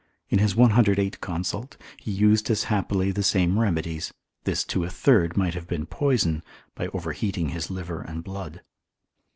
[0.29, 4.11] In his 108 consult, he used as happily the same remedies;
[4.45, 6.41] this to a third might have been poison,
[6.73, 8.63] by overheating his liver and blood.